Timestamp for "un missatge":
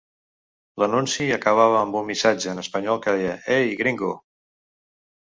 1.99-2.49